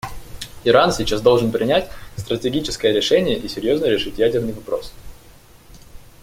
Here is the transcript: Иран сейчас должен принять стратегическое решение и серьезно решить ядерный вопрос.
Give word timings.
Иран 0.63 0.91
сейчас 0.91 1.21
должен 1.21 1.51
принять 1.51 1.91
стратегическое 2.17 2.91
решение 2.91 3.37
и 3.37 3.47
серьезно 3.47 3.85
решить 3.85 4.17
ядерный 4.17 4.51
вопрос. 4.51 4.93